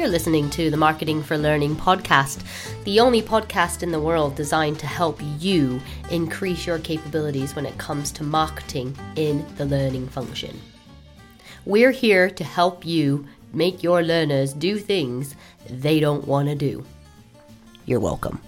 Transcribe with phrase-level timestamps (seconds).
[0.00, 2.42] You're listening to the Marketing for Learning podcast,
[2.84, 5.78] the only podcast in the world designed to help you
[6.10, 10.58] increase your capabilities when it comes to marketing in the learning function.
[11.66, 15.34] We're here to help you make your learners do things
[15.68, 16.82] they don't want to do.
[17.84, 18.40] You're welcome.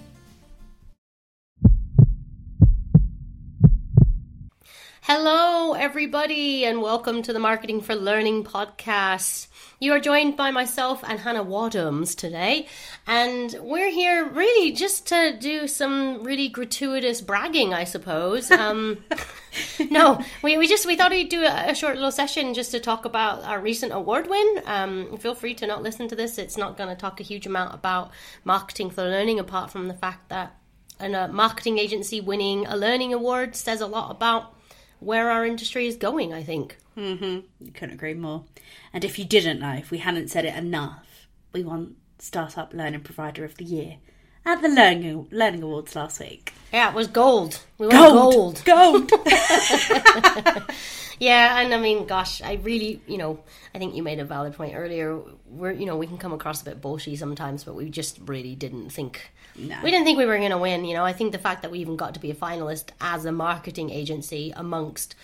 [5.06, 9.48] Hello, everybody, and welcome to the Marketing for Learning podcast.
[9.80, 12.68] You are joined by myself and Hannah Wadhams today,
[13.04, 18.48] and we're here really just to do some really gratuitous bragging, I suppose.
[18.62, 18.98] Um,
[19.90, 22.78] no, we, we just we thought we'd do a, a, short little session just to
[22.78, 24.62] talk about our recent award win.
[24.66, 27.44] Um, feel free to not listen to this; it's not going to talk a huge
[27.44, 28.12] amount about
[28.44, 30.54] marketing for learning, apart from the fact that
[31.00, 34.54] a marketing agency winning a learning award says a lot about
[35.02, 36.76] where our industry is going, I think.
[36.96, 37.40] Mm-hmm.
[37.64, 38.44] You couldn't agree more.
[38.92, 43.00] And if you didn't know, if we hadn't said it enough, we want Startup Learning
[43.00, 43.96] Provider of the Year
[44.44, 46.52] at the Learning, Learning Awards last week.
[46.72, 47.60] Yeah, it was gold.
[47.78, 48.62] We won gold.
[48.64, 49.10] Gold.
[49.10, 49.22] gold.
[51.18, 53.40] yeah, and I mean, gosh, I really, you know,
[53.74, 55.20] I think you made a valid point earlier.
[55.50, 58.54] We're, you know, we can come across a bit bullshit sometimes, but we just really
[58.54, 59.76] didn't think no.
[59.82, 60.84] We didn't think we were going to win.
[60.84, 63.24] You know, I think the fact that we even got to be a finalist as
[63.24, 65.14] a marketing agency amongst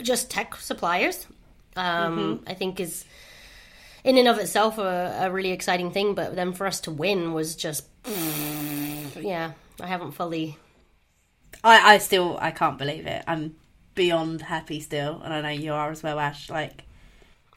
[0.00, 1.26] just tech suppliers,
[1.76, 2.48] um, mm-hmm.
[2.48, 3.04] I think is
[4.04, 6.14] in and of itself a, a, really exciting thing.
[6.14, 7.88] But then for us to win was just,
[9.20, 10.58] yeah, I haven't fully.
[11.62, 13.24] I, I still I can't believe it.
[13.26, 13.56] I'm
[13.94, 16.50] beyond happy still, and I know you are as well, Ash.
[16.50, 16.84] Like,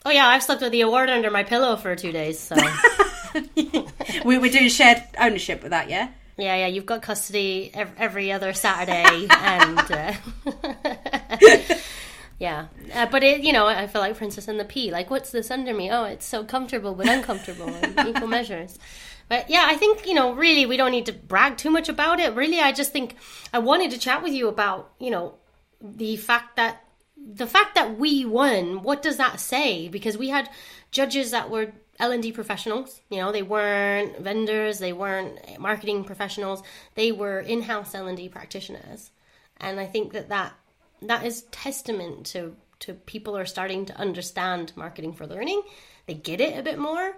[0.04, 2.38] oh yeah, I've slept with the award under my pillow for two days.
[2.38, 2.56] So.
[4.24, 6.08] we, we're doing shared ownership with that, yeah?
[6.36, 10.12] Yeah, yeah, you've got custody every other Saturday, and uh,
[12.38, 14.90] yeah, uh, but it, you know, I feel like Princess and the Pea.
[14.90, 15.90] Like, what's this under me?
[15.90, 18.78] Oh, it's so comfortable but uncomfortable in equal measures.
[19.28, 22.20] But yeah, I think you know, really, we don't need to brag too much about
[22.20, 22.34] it.
[22.34, 23.16] Really, I just think
[23.52, 25.34] I wanted to chat with you about you know
[25.80, 26.84] the fact that
[27.16, 28.82] the fact that we won.
[28.82, 29.88] What does that say?
[29.88, 30.48] Because we had
[30.90, 33.00] judges that were L&D professionals.
[33.10, 36.62] You know, they weren't vendors, they weren't marketing professionals.
[36.94, 39.10] They were in-house L&D practitioners.
[39.58, 40.54] And I think that that,
[41.02, 45.62] that is testament to to people are starting to understand marketing for learning.
[46.06, 47.16] They get it a bit more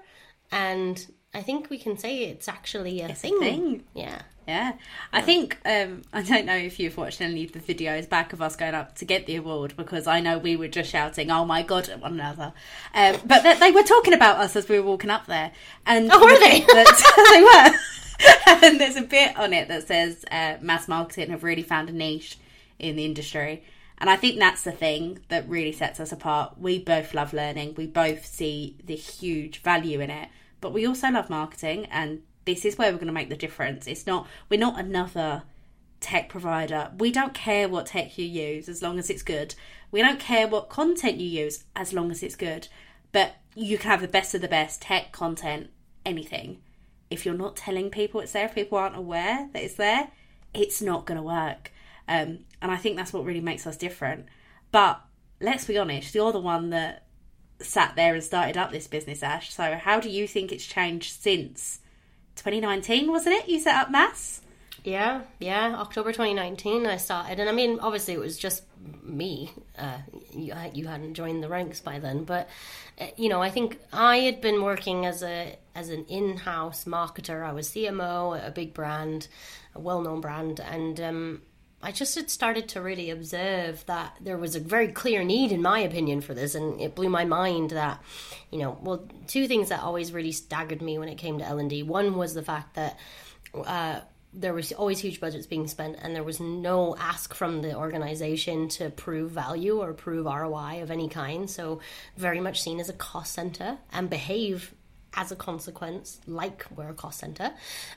[0.50, 3.36] and I think we can say it's actually a, it's thing.
[3.36, 3.84] a thing.
[3.94, 4.22] Yeah.
[4.48, 4.72] Yeah.
[5.12, 8.42] I think, um, I don't know if you've watched any of the videos back of
[8.42, 11.44] us going up to get the award because I know we were just shouting, oh
[11.44, 12.52] my God, at one another.
[12.92, 15.52] Um, but they, they, were talking about us as we were walking up there.
[15.86, 16.60] And oh, were they?
[17.30, 17.78] they were.
[18.66, 21.92] and there's a bit on it that says uh, mass marketing have really found a
[21.92, 22.36] niche
[22.80, 23.64] in the industry.
[23.98, 26.58] And I think that's the thing that really sets us apart.
[26.58, 30.28] We both love learning, we both see the huge value in it,
[30.60, 33.86] but we also love marketing and this is where we're going to make the difference.
[33.86, 35.42] It's not we're not another
[36.00, 36.90] tech provider.
[36.98, 39.54] We don't care what tech you use as long as it's good.
[39.90, 42.68] We don't care what content you use as long as it's good.
[43.12, 45.70] But you can have the best of the best tech content,
[46.06, 46.60] anything.
[47.10, 50.10] If you're not telling people it's there, if people aren't aware that it's there,
[50.54, 51.72] it's not going to work.
[52.08, 54.26] Um, and I think that's what really makes us different.
[54.72, 55.00] But
[55.40, 57.06] let's be honest, you're the one that
[57.60, 59.52] sat there and started up this business, Ash.
[59.52, 61.80] So how do you think it's changed since
[62.36, 63.48] 2019, wasn't it?
[63.48, 64.40] You set up Mass?
[64.82, 67.38] Yeah, yeah, October 2019 I started.
[67.38, 68.62] And I mean, obviously it was just
[69.02, 69.52] me.
[69.78, 69.98] Uh,
[70.34, 72.24] you, you hadn't joined the ranks by then.
[72.24, 72.48] But,
[72.98, 77.44] uh, you know, I think I had been working as a as an in-house marketer.
[77.44, 79.28] I was CMO at a big brand,
[79.74, 80.60] a well-known brand.
[80.60, 81.42] And um,
[81.82, 85.62] I just had started to really observe that there was a very clear need, in
[85.62, 88.02] my opinion, for this, and it blew my mind that,
[88.50, 91.58] you know, well, two things that always really staggered me when it came to L
[91.58, 91.82] and D.
[91.82, 92.98] One was the fact that
[93.54, 94.00] uh,
[94.34, 98.68] there was always huge budgets being spent, and there was no ask from the organization
[98.68, 101.48] to prove value or prove ROI of any kind.
[101.48, 101.80] So,
[102.16, 104.74] very much seen as a cost center and behave
[105.14, 107.52] as a consequence, like we're a cost center.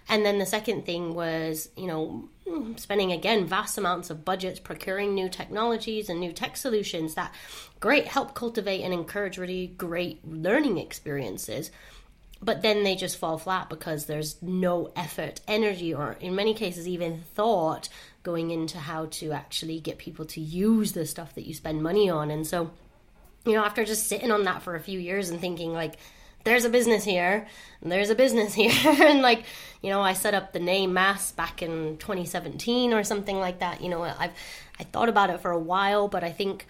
[0.09, 4.59] And then the second thing was, you know, mm, spending again vast amounts of budgets
[4.59, 7.33] procuring new technologies and new tech solutions that
[7.79, 11.69] great help cultivate and encourage really great learning experiences.
[12.41, 16.87] But then they just fall flat because there's no effort, energy, or in many cases,
[16.87, 17.87] even thought
[18.23, 22.09] going into how to actually get people to use the stuff that you spend money
[22.09, 22.31] on.
[22.31, 22.71] And so,
[23.45, 25.95] you know, after just sitting on that for a few years and thinking, like,
[26.43, 27.47] there's a business here
[27.81, 29.43] and there's a business here and like
[29.81, 33.81] you know i set up the name mass back in 2017 or something like that
[33.81, 34.31] you know i've
[34.79, 36.67] i thought about it for a while but i think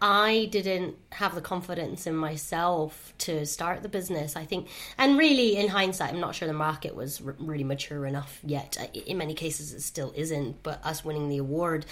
[0.00, 4.36] I didn't have the confidence in myself to start the business.
[4.36, 8.06] I think, and really, in hindsight, I'm not sure the market was r- really mature
[8.06, 8.76] enough yet.
[8.94, 10.62] In many cases, it still isn't.
[10.62, 11.84] But us winning the award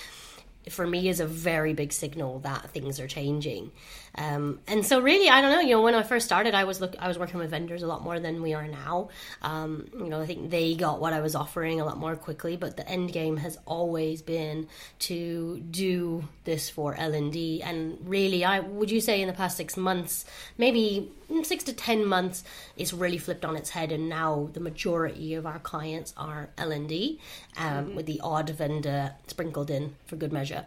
[0.70, 3.73] for me is a very big signal that things are changing.
[4.16, 5.60] Um, and so really, I don't know.
[5.60, 7.86] You know, when I first started, I was look, I was working with vendors a
[7.86, 9.10] lot more than we are now.
[9.42, 12.56] Um, you know, I think they got what I was offering a lot more quickly.
[12.56, 14.68] But the end game has always been
[15.00, 17.62] to do this for L and D.
[17.62, 20.24] And really, I would you say in the past six months,
[20.56, 22.44] maybe six to ten months,
[22.76, 23.92] it's really flipped on its head.
[23.92, 27.20] And now the majority of our clients are L and D,
[27.58, 27.96] um, mm-hmm.
[27.96, 30.64] with the odd vendor sprinkled in for good measure.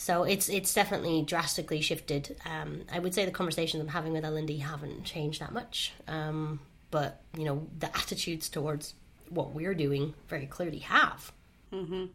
[0.00, 2.34] So it's it's definitely drastically shifted.
[2.46, 6.60] Um, I would say the conversations I'm having with L&D haven't changed that much, um,
[6.90, 8.94] but you know the attitudes towards
[9.28, 11.32] what we're doing very clearly have.
[11.70, 12.06] Mm-hmm.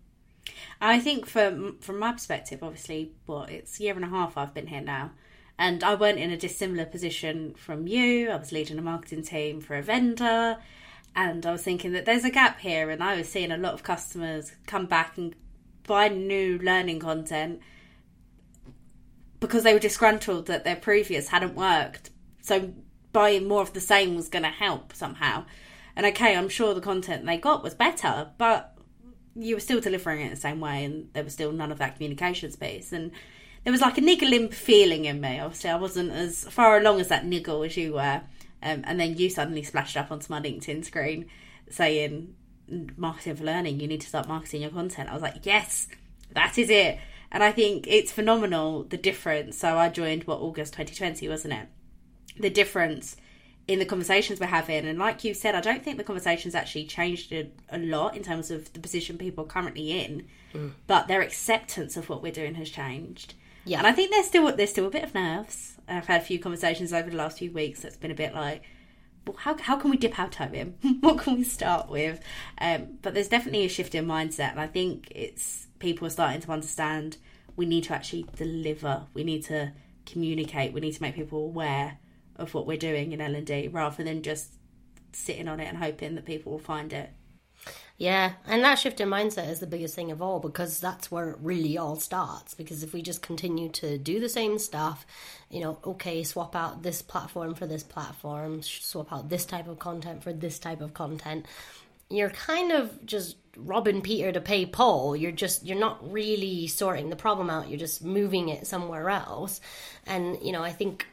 [0.81, 4.55] I think from from my perspective, obviously, what it's a year and a half I've
[4.55, 5.11] been here now,
[5.59, 8.31] and I weren't in a dissimilar position from you.
[8.31, 10.57] I was leading a marketing team for a vendor,
[11.15, 13.75] and I was thinking that there's a gap here, and I was seeing a lot
[13.75, 15.35] of customers come back and
[15.85, 17.61] buy new learning content
[19.39, 22.09] because they were disgruntled that their previous hadn't worked.
[22.41, 22.73] So
[23.11, 25.45] buying more of the same was going to help somehow.
[25.95, 28.77] And okay, I'm sure the content they got was better, but
[29.35, 31.95] you were still delivering it the same way, and there was still none of that
[31.95, 32.91] communication space.
[32.91, 33.11] And
[33.63, 35.39] there was like a niggling feeling in me.
[35.39, 38.21] Obviously, I wasn't as far along as that niggle as you were.
[38.61, 41.27] Um, and then you suddenly splashed up onto my LinkedIn screen
[41.69, 42.35] saying,
[42.97, 45.09] marketing for learning, you need to start marketing your content.
[45.09, 45.87] I was like, yes,
[46.33, 46.97] that is it.
[47.31, 49.57] And I think it's phenomenal the difference.
[49.57, 51.67] So I joined what August 2020, wasn't it?
[52.39, 53.17] The difference
[53.67, 54.85] in the conversations we're having.
[54.85, 58.23] And like you said, I don't think the conversations actually changed a, a lot in
[58.23, 60.71] terms of the position people are currently in, mm.
[60.87, 63.33] but their acceptance of what we're doing has changed.
[63.65, 63.79] Yeah.
[63.79, 65.77] And I think there's still there's still a bit of nerves.
[65.87, 68.63] I've had a few conversations over the last few weeks that's been a bit like,
[69.25, 70.75] well, how, how can we dip our toe in?
[71.01, 72.19] what can we start with?
[72.59, 74.51] Um, but there's definitely a shift in mindset.
[74.51, 77.17] And I think it's people are starting to understand
[77.55, 79.03] we need to actually deliver.
[79.13, 79.71] We need to
[80.07, 80.73] communicate.
[80.73, 81.99] We need to make people aware
[82.37, 84.55] of what we're doing in L and D rather than just
[85.13, 87.11] sitting on it and hoping that people will find it.
[87.97, 91.29] Yeah, and that shift in mindset is the biggest thing of all because that's where
[91.29, 92.55] it really all starts.
[92.55, 95.05] Because if we just continue to do the same stuff,
[95.51, 99.77] you know, okay, swap out this platform for this platform, swap out this type of
[99.77, 101.45] content for this type of content,
[102.09, 105.15] you're kind of just robbing Peter to pay Paul.
[105.15, 107.69] You're just you're not really sorting the problem out.
[107.69, 109.61] You're just moving it somewhere else.
[110.05, 111.07] And you know, I think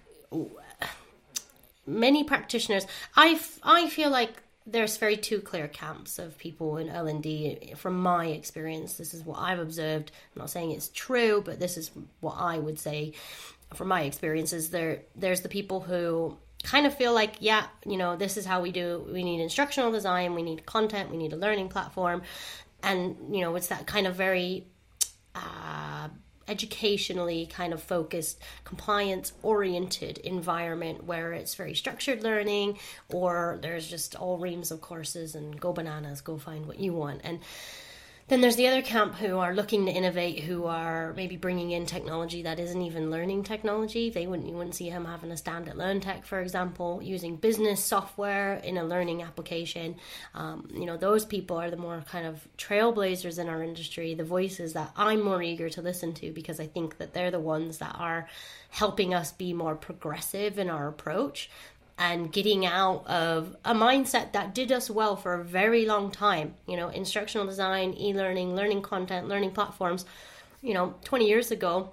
[1.86, 2.86] many practitioners,
[3.16, 7.72] I I feel like there's very two clear camps of people in L and D.
[7.76, 10.12] From my experience, this is what I've observed.
[10.34, 11.90] I'm not saying it's true, but this is
[12.20, 13.14] what I would say
[13.74, 14.70] from my experiences.
[14.70, 18.60] There, there's the people who kind of feel like, yeah, you know, this is how
[18.60, 19.06] we do.
[19.12, 22.22] We need instructional design, we need content, we need a learning platform,
[22.82, 24.66] and you know, it's that kind of very
[25.34, 26.08] uh,
[26.48, 32.78] educationally kind of focused, compliance oriented environment where it's very structured learning,
[33.08, 37.20] or there's just all reams of courses and go bananas, go find what you want,
[37.24, 37.40] and
[38.32, 41.84] then there's the other camp who are looking to innovate, who are maybe bringing in
[41.84, 44.08] technology that isn't even learning technology.
[44.08, 47.84] They wouldn't you wouldn't see him having a stand at LearnTech, for example, using business
[47.84, 49.96] software in a learning application.
[50.34, 54.24] Um, you know, those people are the more kind of trailblazers in our industry, the
[54.24, 57.78] voices that I'm more eager to listen to because I think that they're the ones
[57.78, 58.30] that are
[58.70, 61.50] helping us be more progressive in our approach
[61.98, 66.54] and getting out of a mindset that did us well for a very long time.
[66.66, 70.04] You know, instructional design, e learning, learning content, learning platforms.
[70.60, 71.92] You know, 20 years ago,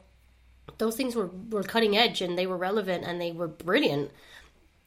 [0.78, 4.12] those things were, were cutting edge and they were relevant and they were brilliant.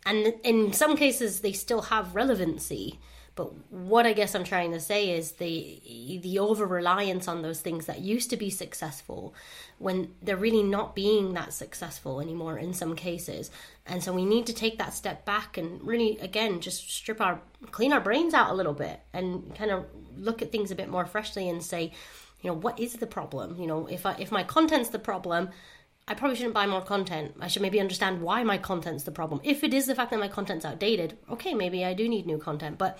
[0.05, 2.99] And in some cases, they still have relevancy.
[3.35, 5.81] But what I guess I'm trying to say is the
[6.23, 9.35] the over reliance on those things that used to be successful
[9.79, 13.51] when they're really not being that successful anymore in some cases.
[13.87, 17.41] And so we need to take that step back and really again just strip our
[17.71, 19.87] clean our brains out a little bit and kind of
[20.17, 21.93] look at things a bit more freshly and say,
[22.43, 23.59] you know, what is the problem?
[23.59, 25.49] You know, if I if my content's the problem,
[26.09, 27.35] I probably shouldn't buy more content.
[27.41, 29.41] I should maybe understand why my content's the problem.
[29.45, 32.39] If it is the fact that my content's outdated, okay, maybe I do need new
[32.39, 32.77] content.
[32.77, 32.99] But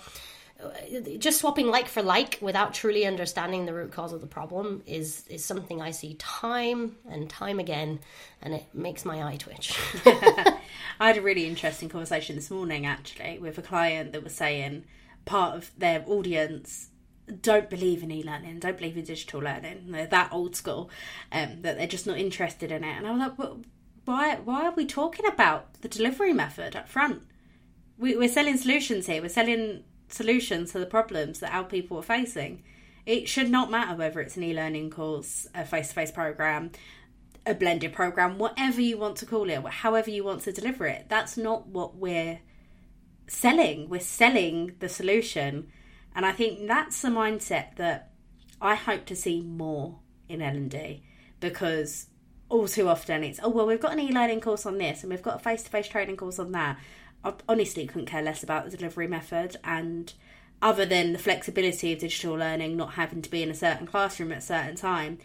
[0.63, 0.69] uh,
[1.17, 5.27] just swapping like for like without truly understanding the root cause of the problem is
[5.27, 7.99] is something I see time and time again,
[8.41, 9.77] and it makes my eye twitch.
[10.05, 14.85] I had a really interesting conversation this morning actually with a client that was saying
[15.25, 16.89] part of their audience
[17.41, 19.91] don't believe in e-learning, don't believe in digital learning.
[19.91, 20.89] They're that old school,
[21.31, 22.97] um, that they're just not interested in it.
[22.97, 23.49] And I was like,
[24.05, 24.35] why?
[24.35, 27.21] Why are we talking about the delivery method up front?
[27.97, 29.21] We, we're selling solutions here.
[29.21, 32.63] We're selling solutions to the problems that our people are facing.
[33.05, 36.71] It should not matter whether it's an e-learning course, a face-to-face program,
[37.45, 41.05] a blended program, whatever you want to call it, however you want to deliver it.
[41.09, 42.39] That's not what we're
[43.27, 43.89] selling.
[43.89, 45.69] We're selling the solution
[46.15, 48.11] and I think that's the mindset that
[48.61, 51.03] I hope to see more in L&D
[51.39, 52.07] because
[52.49, 55.21] all too often it's, oh, well, we've got an e-learning course on this and we've
[55.21, 56.77] got a face-to-face training course on that.
[57.23, 60.13] I honestly couldn't care less about the delivery method and
[60.61, 64.31] other than the flexibility of digital learning, not having to be in a certain classroom
[64.31, 65.17] at a certain time,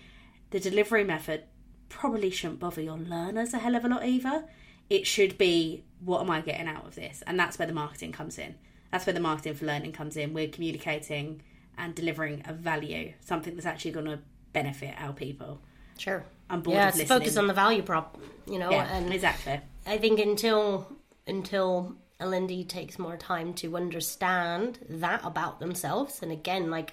[0.51, 1.45] the delivery method
[1.89, 4.45] probably shouldn't bother your learners a hell of a lot either.
[4.91, 7.23] It should be, what am I getting out of this?
[7.27, 8.57] And that's where the marketing comes in
[8.91, 10.35] that's where the marketing for learning comes in.
[10.35, 11.43] We're communicating
[11.77, 14.19] and delivering a value, something that's actually going to
[14.53, 15.61] benefit our people.
[15.99, 16.25] Sure.
[16.51, 18.71] I'm bored yeah, it's focus on the value prop, you know.
[18.71, 19.61] Yeah, and exactly.
[19.87, 20.91] I think until
[21.27, 26.93] until L&D takes more time to understand that about themselves, and again, like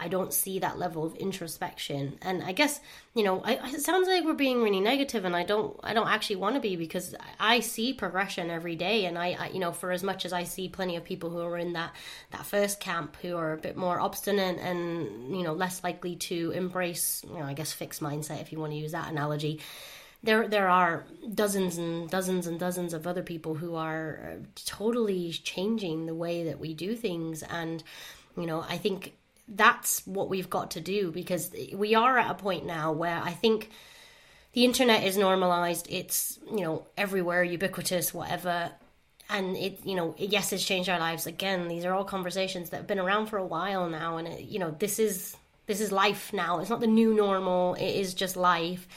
[0.00, 2.18] I don't see that level of introspection.
[2.22, 2.80] And I guess,
[3.14, 6.08] you know, I, it sounds like we're being really negative and I don't, I don't
[6.08, 9.04] actually want to be because I see progression every day.
[9.04, 11.40] And I, I, you know, for as much as I see plenty of people who
[11.40, 11.94] are in that,
[12.30, 16.50] that first camp who are a bit more obstinate and, you know, less likely to
[16.52, 19.60] embrace, you know, I guess fixed mindset, if you want to use that analogy
[20.22, 25.32] there there are dozens and dozens and dozens of other people who are uh, totally
[25.32, 27.82] changing the way that we do things and
[28.36, 29.14] you know i think
[29.50, 33.32] that's what we've got to do because we are at a point now where I
[33.32, 33.70] think
[34.52, 35.86] the internet is normalized.
[35.90, 38.70] It's, you know, everywhere, ubiquitous, whatever.
[39.28, 41.26] And it, you know, yes, it's changed our lives.
[41.26, 44.16] Again, these are all conversations that have been around for a while now.
[44.16, 46.60] And, it, you know, this is, this is life now.
[46.60, 47.74] It's not the new normal.
[47.74, 48.88] It is just life.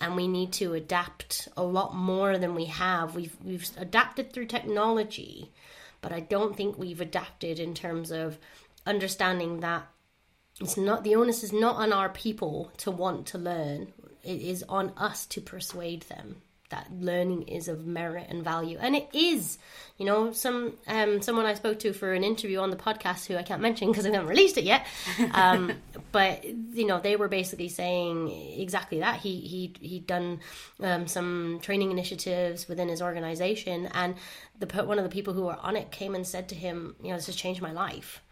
[0.00, 3.14] And we need to adapt a lot more than we have.
[3.14, 5.50] We've, we've adapted through technology,
[6.00, 8.38] but I don't think we've adapted in terms of
[8.86, 9.86] understanding that
[10.60, 13.92] it's not the onus is not on our people to want to learn.
[14.22, 18.96] It is on us to persuade them that learning is of merit and value, and
[18.96, 19.58] it is.
[19.98, 23.36] You know, some um, someone I spoke to for an interview on the podcast, who
[23.36, 24.86] I can't mention because I haven't released it yet.
[25.34, 25.72] Um,
[26.12, 29.20] but you know, they were basically saying exactly that.
[29.20, 30.40] He he he'd done
[30.80, 34.14] um, some training initiatives within his organization, and
[34.58, 37.10] the one of the people who were on it came and said to him, "You
[37.10, 38.22] know, this has changed my life."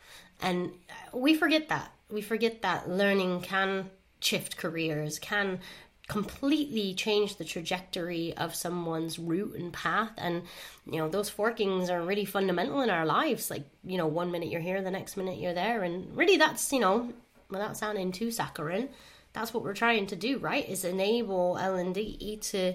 [0.40, 0.72] And
[1.12, 3.90] we forget that we forget that learning can
[4.20, 5.60] shift careers, can
[6.08, 10.10] completely change the trajectory of someone's route and path.
[10.18, 10.42] And
[10.84, 13.50] you know those forkings are really fundamental in our lives.
[13.50, 15.82] Like you know one minute you're here the next minute you're there.
[15.82, 17.12] And really that's you know
[17.50, 18.88] without sounding too saccharine
[19.34, 20.68] that's what we're trying to do right?
[20.68, 22.74] Is enable l&d to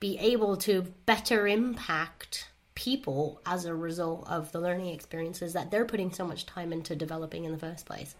[0.00, 5.86] be able to better impact people as a result of the learning experiences that they're
[5.86, 8.14] putting so much time into developing in the first place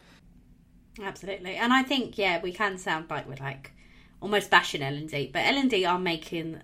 [1.03, 3.73] Absolutely, and I think yeah, we can sound like we're like
[4.21, 6.61] almost bashing L and D, but L and D are making.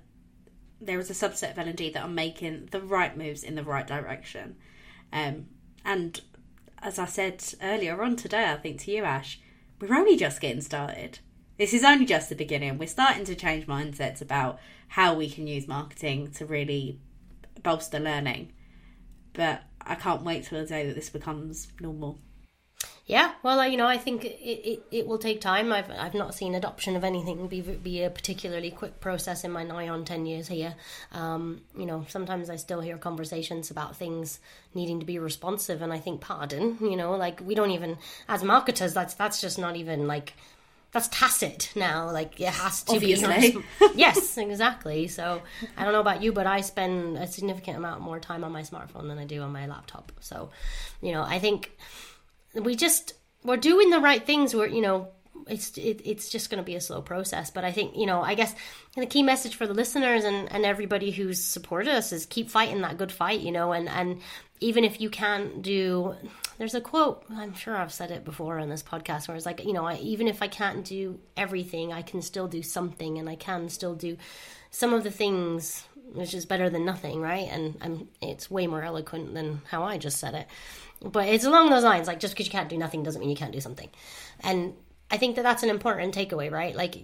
[0.80, 3.56] There is a subset of L and D that are making the right moves in
[3.56, 4.56] the right direction,
[5.12, 5.46] um,
[5.84, 6.20] and
[6.80, 9.38] as I said earlier on today, I think to you, Ash,
[9.80, 11.18] we're only just getting started.
[11.58, 12.78] This is only just the beginning.
[12.78, 14.58] We're starting to change mindsets about
[14.88, 16.98] how we can use marketing to really
[17.62, 18.52] bolster learning,
[19.34, 22.18] but I can't wait till the day that this becomes normal.
[23.12, 25.70] Yeah, well, you know, I think it, it, it will take time.
[25.70, 29.64] I've I've not seen adoption of anything be be a particularly quick process in my
[29.64, 30.74] nigh on ten years here.
[31.12, 34.40] Um, you know, sometimes I still hear conversations about things
[34.72, 37.98] needing to be responsive, and I think, pardon, you know, like we don't even
[38.30, 40.32] as marketers, that's that's just not even like
[40.92, 42.10] that's tacit now.
[42.10, 43.50] Like it has to Obviously.
[43.50, 43.58] be.
[43.94, 45.06] yes, exactly.
[45.08, 45.42] So
[45.76, 48.62] I don't know about you, but I spend a significant amount more time on my
[48.62, 50.12] smartphone than I do on my laptop.
[50.20, 50.48] So,
[51.02, 51.72] you know, I think
[52.54, 54.54] we just we're doing the right things.
[54.54, 55.08] We're you know
[55.48, 58.22] it's it, it's just going to be a slow process but i think you know
[58.22, 58.54] i guess
[58.96, 62.82] the key message for the listeners and, and everybody who's supported us is keep fighting
[62.82, 64.20] that good fight you know and and
[64.60, 66.14] even if you can't do
[66.58, 69.64] there's a quote i'm sure i've said it before on this podcast where it's like
[69.64, 73.28] you know I, even if i can't do everything i can still do something and
[73.28, 74.16] i can still do
[74.70, 78.82] some of the things which is better than nothing right and I'm, it's way more
[78.82, 80.46] eloquent than how i just said it
[81.04, 82.06] but it's along those lines.
[82.06, 83.88] Like just because you can't do nothing doesn't mean you can't do something.
[84.40, 84.74] And
[85.10, 86.74] I think that that's an important takeaway, right?
[86.74, 86.96] Like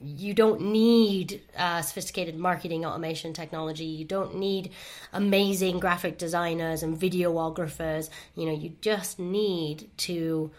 [0.00, 3.84] you don't need uh, sophisticated marketing automation technology.
[3.84, 4.72] You don't need
[5.12, 8.10] amazing graphic designers and videographers.
[8.34, 10.50] You know, you just need to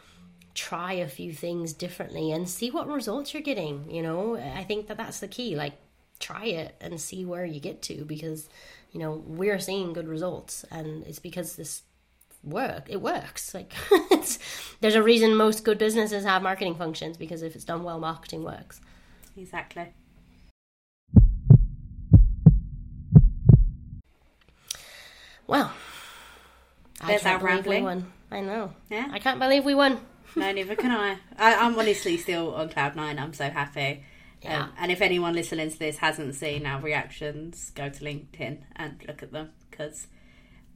[0.54, 3.92] try a few things differently and see what results you're getting.
[3.92, 5.56] You know, I think that that's the key.
[5.56, 5.74] Like,
[6.20, 8.50] try it and see where you get to because,
[8.92, 11.84] you know, we're seeing good results and it's because this
[12.44, 13.74] work it works like
[14.80, 18.44] there's a reason most good businesses have marketing functions because if it's done well marketing
[18.44, 18.80] works
[19.36, 19.88] Exactly.
[25.46, 25.72] Well,
[27.06, 27.84] There's I our can't believe we rambling.
[27.84, 28.12] won.
[28.32, 28.74] I know.
[28.90, 29.08] Yeah.
[29.12, 30.00] I can't believe we won.
[30.36, 31.18] No, neither can I.
[31.38, 33.18] I I'm honestly still on cloud nine.
[33.18, 34.04] I'm so happy.
[34.42, 34.64] Yeah.
[34.64, 39.04] Um, and if anyone listening to this hasn't seen our reactions, go to LinkedIn and
[39.08, 40.08] look at them because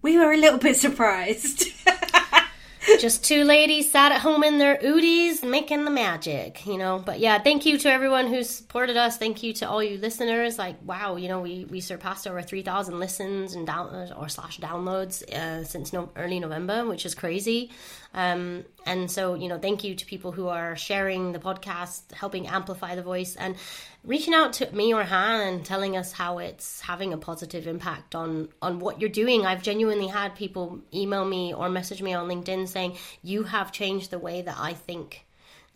[0.01, 1.65] we were a little bit surprised.
[2.99, 7.01] Just two ladies sat at home in their Oodies making the magic, you know.
[7.03, 9.17] But yeah, thank you to everyone who supported us.
[9.17, 10.57] Thank you to all you listeners.
[10.57, 15.21] Like, wow, you know, we, we surpassed over 3,000 listens and down or slash downloads
[15.31, 17.69] uh, since no, early November, which is crazy.
[18.13, 22.47] Um, and so, you know, thank you to people who are sharing the podcast, helping
[22.47, 23.55] amplify the voice, and
[24.03, 28.15] reaching out to me or Han and telling us how it's having a positive impact
[28.15, 29.45] on on what you're doing.
[29.45, 34.11] I've genuinely had people email me or message me on LinkedIn saying you have changed
[34.11, 35.25] the way that I think,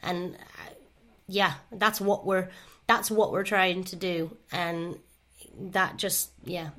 [0.01, 0.73] and uh,
[1.27, 2.49] yeah, that's what we're
[2.87, 4.99] that's what we're trying to do, and
[5.57, 6.71] that just yeah,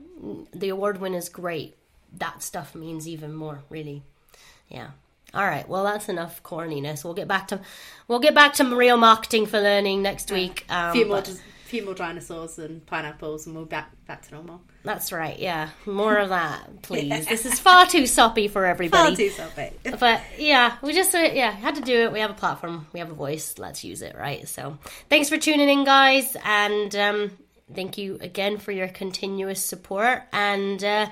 [0.52, 1.76] the award win is great.
[2.18, 4.02] That stuff means even more, really.
[4.68, 4.90] Yeah.
[5.36, 5.68] All right.
[5.68, 7.04] Well, that's enough corniness.
[7.04, 7.60] We'll get back to
[8.08, 10.64] we'll get back to real marketing for learning next week.
[10.70, 14.34] Um, a few more, but- few more dinosaurs and pineapples, and we'll back back to
[14.34, 14.62] normal.
[14.84, 15.38] That's right.
[15.38, 17.26] Yeah, more of that, please.
[17.26, 19.08] This is far too soppy for everybody.
[19.08, 19.70] Far too soppy.
[20.00, 22.12] But yeah, we just uh, yeah had to do it.
[22.12, 23.58] We have a platform, we have a voice.
[23.58, 24.48] Let's use it, right?
[24.48, 24.78] So
[25.10, 27.30] thanks for tuning in, guys, and um,
[27.74, 30.22] thank you again for your continuous support.
[30.32, 31.08] And uh,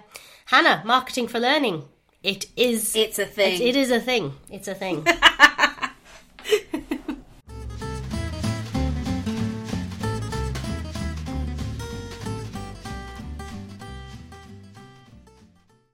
[0.46, 1.82] Hannah, marketing for learning.
[2.24, 2.96] It is.
[2.96, 3.60] It's a thing.
[3.60, 4.32] It, it is a thing.
[4.50, 5.06] It's a thing.